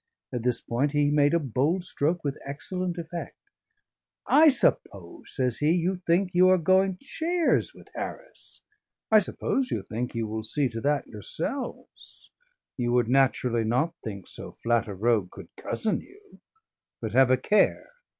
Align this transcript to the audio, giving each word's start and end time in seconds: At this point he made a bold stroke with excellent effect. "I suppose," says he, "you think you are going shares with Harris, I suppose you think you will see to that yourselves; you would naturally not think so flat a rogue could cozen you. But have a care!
At 0.33 0.41
this 0.41 0.61
point 0.61 0.93
he 0.93 1.11
made 1.11 1.35
a 1.35 1.39
bold 1.39 1.83
stroke 1.85 2.23
with 2.23 2.39
excellent 2.43 2.97
effect. 2.97 3.37
"I 4.25 4.49
suppose," 4.49 5.25
says 5.35 5.59
he, 5.59 5.73
"you 5.73 5.97
think 6.07 6.33
you 6.33 6.49
are 6.49 6.57
going 6.57 6.97
shares 6.99 7.75
with 7.75 7.87
Harris, 7.93 8.63
I 9.11 9.19
suppose 9.19 9.69
you 9.69 9.83
think 9.83 10.15
you 10.15 10.25
will 10.25 10.41
see 10.43 10.69
to 10.69 10.81
that 10.81 11.05
yourselves; 11.05 12.31
you 12.77 12.91
would 12.93 13.09
naturally 13.09 13.63
not 13.63 13.93
think 14.03 14.27
so 14.27 14.51
flat 14.53 14.87
a 14.87 14.95
rogue 14.95 15.29
could 15.29 15.49
cozen 15.55 16.01
you. 16.01 16.39
But 16.99 17.13
have 17.13 17.29
a 17.29 17.37
care! 17.37 17.91